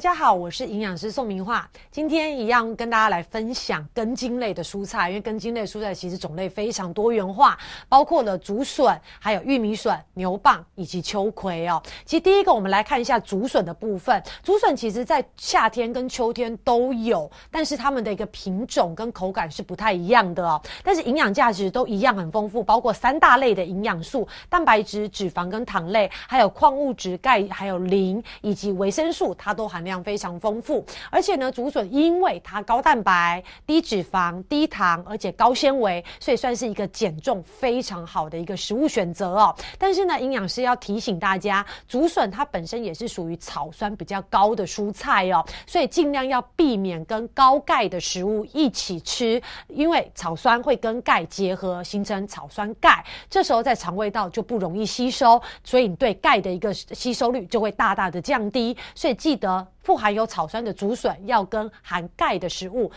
[0.00, 1.68] 大家好，我是营养师宋明化。
[1.90, 11.82] 今天一样跟大家来分享根茎类的蔬菜，因为根茎类蔬菜其实种类非常多元化，包括了竹笋、还有玉米笋、牛蒡以及秋葵哦。
[12.06, 14.22] 其实第一个，我们来看一下竹笋的部分。
[14.42, 20.58] 竹笋其实在夏天跟秋天都有，但是它们的一个品种跟口感是不太一样的哦。
[20.82, 30.86] 但是营养价值都一样很丰富，包括三大类的营养素：蛋白质、脂肪跟糖类，还有矿物质、钙、还有磷以及维生素，它都含量量非常丰富。
[31.10, 39.54] 而且呢，竹笋因为它高蛋白、低脂肪、低糖，而且高纤维，所以算是一个减重非常好的一个食物选择哦。
[39.76, 58.76] 但是呢，营养师要提醒大家，竹笋它本身也是属于草酸比较高的蔬菜哦，所以尽量要避免跟高钙的食物一起吃，因为草酸会跟钙结合形成草酸钙，这时候在肠胃道就不容易吸收，所以你对钙的一个吸收率就会大大的降低。
[58.94, 59.66] 所以记得。
[59.82, 62.90] 富含有草酸的竹笋要跟含钙的食物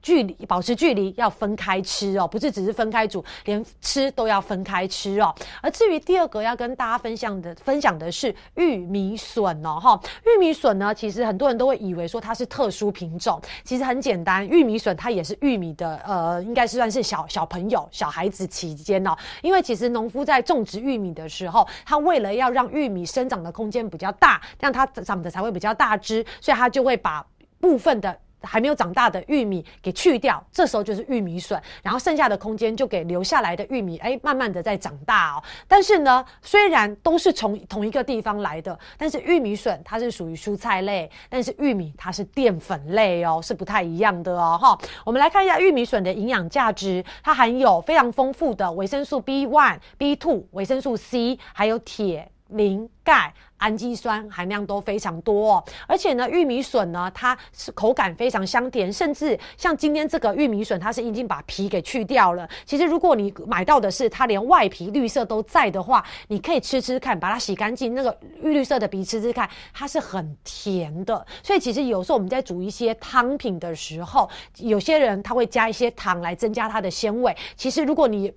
[0.00, 5.34] 距离保持距离，要分开吃哦，不是只是分开煮，连吃都要分开吃哦。
[5.60, 27.26] 而至于第二个要跟大家分享的，分享的是玉米笋哦，哈，玉米笋呢，其实很多人都会以为说它是特殊品种，其实很简单，玉米笋它也是玉米的，呃，应该是算是小小朋友、小孩子期间哦，因为其实农夫在种植玉米的时候，他为了要让玉米生长的空间比较大，让它长得才会比较大枝，所以他就会把
[27.60, 28.16] 部分的。
[28.42, 35.42] 还没有长大的玉米给去掉，这时候就是玉米笋，然后剩下的空间就给留下来的玉米，哎，慢慢的在长大哦。
[35.66, 44.58] 但是呢，虽然都是从同一个地方来的，但是玉米笋它是属于蔬菜类，但是玉米它是淀粉类哦，是不太一样的哦。
[44.60, 52.30] 哈，我们来看一下玉米笋的营养价值，它含有非常丰富的维生素 B one、B two、维生素 C，还有铁。
[52.48, 62.48] 磷、钙、氨基酸含量都非常多，而且呢，玉米笋呢，它是口感非常香甜，甚至像今天这个玉米笋，它是已经把皮给去掉了。
[62.64, 71.26] 其实如果你买到的是它连外皮绿色都在的话，你可以吃吃看，把它洗干净，那个绿绿色的皮吃吃看，它是很甜的。
[71.42, 77.36] 所以其实有时候我们在煮一些汤品的时候，有些人他会加一些糖来增加它的鲜味。
[77.56, 78.32] 其实如果你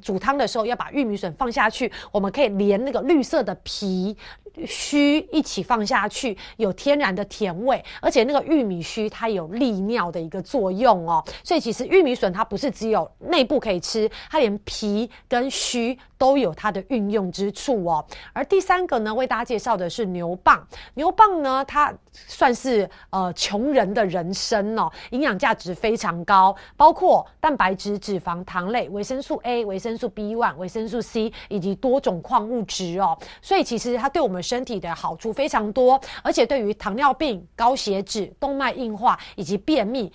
[0.00, 4.16] 煮汤的时候要把玉米笋放下去，我们可以连那个绿色的皮。
[4.64, 18.02] 须一起放下去，有天然的甜味，而且那个玉米须它有利尿的一个作用哦，所以其实玉米笋它不是只有内部可以吃，它连皮跟须都有它的运用之处哦。
[18.32, 20.58] 而第三个呢，为大家介绍的是牛蒡，
[20.94, 21.92] 牛蒡呢它
[22.26, 34.42] 算是呃穷人的人参哦，营养价值非常高，包括蛋白质、脂肪、糖类、维生素 A、维生素 B1、维生素 C 以及多种矿物质哦，所以其实它对我们。
[34.46, 40.12] 身体的好处非常多，而且对于糖尿病、高血脂、动脉硬化以及便秘、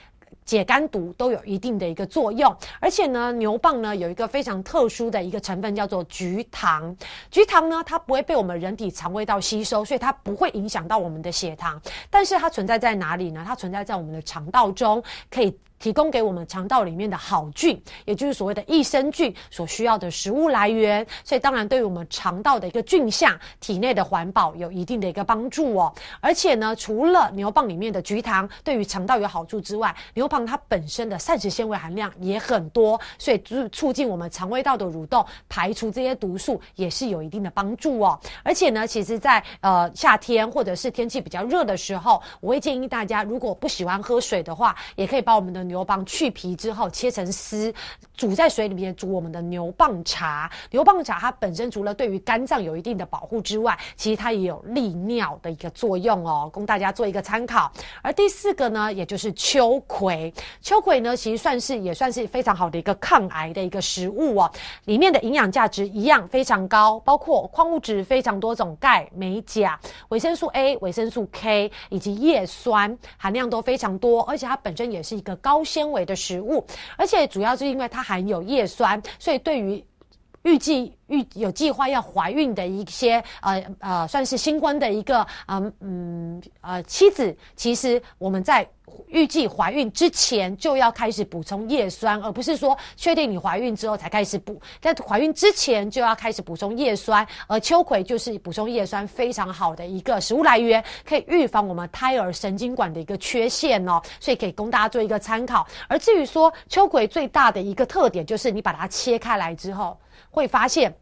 [0.52, 2.54] 解肝毒都有一定的一个作用。
[2.82, 6.94] 而且呢，牛蒡呢有一个非常特殊的一个成分，叫做菊糖。
[7.30, 11.82] 菊糖呢，它不会被我们人体肠胃道吸收，所以它不会影响到我们的血糖。
[12.10, 13.46] 但是它存在在哪里呢？
[13.48, 15.58] 它存在在我们的肠道中，可以。
[15.82, 25.92] 提供给我们肠道里面的好菌，也就是所谓的益生菌所需要的食物来源，所以当然对于我们肠道的一个菌相、体内的环保有一定的一个帮助哦。
[26.20, 38.20] 而且呢，除了牛蒡里面的菊糖对于肠道有好处之外，牛蒡它本身的膳食纤维含量也很多，所以促促进我们肠胃道的蠕动，排除这些毒素也是有一定的帮助哦。
[38.44, 47.74] 而且呢，其实在呃夏天或者是天气比较热的时候，我会建议大家，如果不喜欢喝水的话，也可以把我们的牛蒡去皮之后切成丝，
[48.14, 50.52] 煮在水里面煮我们的牛蒡茶。
[50.70, 57.72] 牛蒡茶它本身除了对于肝脏有一定的保护之外，其实它也有利尿的一个作用哦，供大家做一个参考。
[58.02, 60.34] 而第四个呢，也就是秋葵。
[60.62, 64.52] 秋葵呢，其实算是也算是非常好的一个抗癌的一个食物哦，
[64.86, 69.80] 里面的营养价值一样非常高，包括矿物质非常多种，钙、镁、钾、
[70.10, 75.61] 维生素 A、维生素 K 以及叶酸含量都非常多，而且它本身也是一个高。
[75.64, 76.66] 纤维的食物，
[76.98, 79.84] 而且主要是因为它含有叶酸，所以对于
[80.44, 88.68] 预计预有计划要怀孕的一些呃呃，算是新婚的一个啊嗯呃妻子，其实我们在。
[89.08, 94.60] 预计怀孕之前就要开始补充叶酸，而不是说确定你怀孕之后才开始补。
[94.80, 105.68] 在怀孕之前就要开始补充叶酸，而秋葵就是补充叶酸非常好的一个食物来源，可以预防我们胎儿神经管的一个缺陷哦，所以可以供大家做一个参考。
[105.88, 110.00] 而至于说秋葵最大的一个特点，就是你把它切开来之后，
[110.30, 110.96] 会发现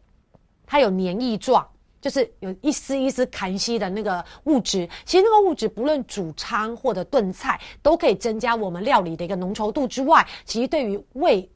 [0.66, 1.66] 它有黏液状。
[2.00, 11.48] 就是有一丝一丝含息的那个物质，其实那个物质不论煮汤或者炖菜，都可以增加我们料理的一个浓稠度之外，其实对于胃。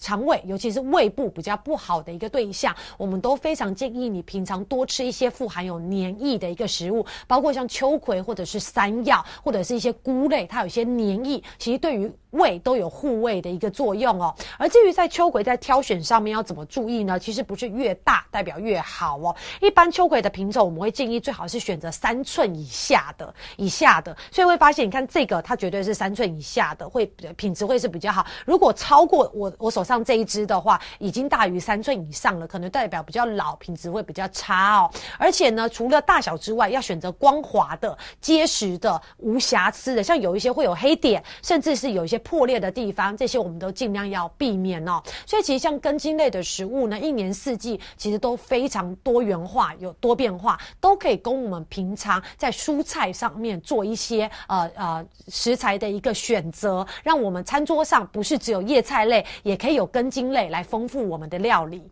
[0.00, 14.34] 肠胃，尤其是胃部比较不好的一个对象，我们都非常建议你平常多吃一些富含有黏液的一个食物，包括像秋葵或者是山药，或者是一些菇类，它有些黏液，其实对于胃都有护胃的一个作用哦。
[14.58, 17.18] 而至于在秋葵在挑选上面要怎么注意呢？
[17.18, 19.34] 其实不是越大代表越好哦。
[19.60, 28.26] 一般秋葵的品种，我们会建议最好是选择三寸以下的以下的，所以会发现，你看这个它绝对是三寸以下的，会品质会是比较好。
[28.44, 34.90] 如果超过我我手上这一支的话，已经大于三寸以上了，可能代表比较老，品质会比较差哦。
[35.18, 45.02] 而且呢，除了大小之外，要选择光滑的、结实的、无瑕疵的，像有一些会有黑点，甚至是有一些破裂的地方，这些我们都尽量要避免哦。
[45.26, 61.82] 所以其实像根茎类的食物呢，一年四季其实都非常多元化，有多变化，都可以供我们平常在蔬菜上面做一些呃呃食材的一个选择，让我们餐桌上不是只有叶菜类，也可以有根茎类来丰富我们的料理。